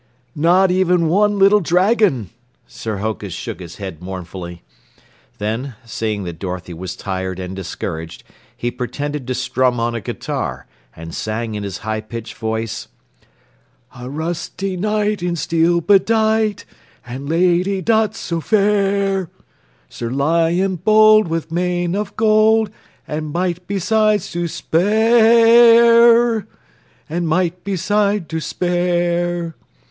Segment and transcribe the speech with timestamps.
[0.35, 2.31] "Not even one little dragon!"
[2.65, 4.63] Sir Hokus shook his head mournfully.
[5.37, 8.23] Then, seeing that Dorothy was tired and discouraged,
[8.57, 12.87] he pretended to strum on a guitar and sang in his high pitched voice:
[13.95, 16.65] A rusty Knight in steel bedite
[17.05, 19.29] And Lady Dot, so fair,
[19.87, 22.71] Sir Lion bold, with mane of gold
[23.07, 26.47] And might besides to spa ha hare!
[27.07, 29.53] And might beside to spare!